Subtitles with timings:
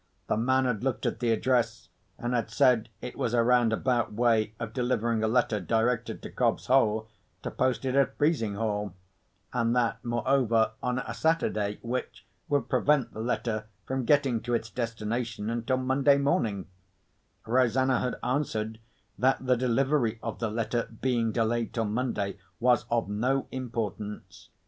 [0.25, 4.55] The man had looked at the address, and had said it was a roundabout way
[4.59, 7.07] of delivering a letter directed to Cobb's Hole,
[7.43, 13.65] to post it at Frizinghall—and that, moreover, on a Saturday, which would prevent the letter
[13.85, 16.65] from getting to its destination until Monday morning,
[17.45, 18.79] Rosanna had answered
[19.19, 24.49] that the delivery of the letter being delayed till Monday was of no importance.